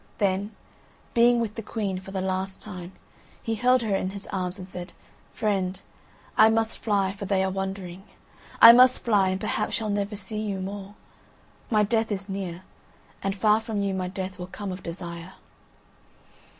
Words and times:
Then, 0.17 0.55
being 1.13 1.39
with 1.39 1.53
the 1.53 1.61
Queen 1.61 1.99
for 1.99 2.09
the 2.09 2.21
last 2.21 2.59
time, 2.59 2.93
he 3.43 3.53
held 3.53 3.83
her 3.83 3.95
in 3.95 4.09
his 4.09 4.25
arms 4.33 4.57
and 4.57 4.67
said: 4.67 4.93
"Friend, 5.31 5.79
I 6.35 6.49
must 6.49 6.79
fly, 6.79 7.11
for 7.11 7.25
they 7.25 7.43
are 7.43 7.51
wondering. 7.51 8.01
I 8.59 8.71
must 8.71 9.03
fly, 9.05 9.29
and 9.29 9.39
perhaps 9.39 9.75
shall 9.75 9.91
never 9.91 10.15
see 10.15 10.41
you 10.41 10.59
more. 10.59 10.95
My 11.69 11.83
death 11.83 12.11
is 12.11 12.27
near, 12.27 12.63
and 13.21 13.35
far 13.35 13.61
from 13.61 13.77
you 13.79 13.93
my 13.93 14.07
death 14.07 14.39
will 14.39 14.47
come 14.47 14.71
of 14.71 14.81
desire." 14.81 15.33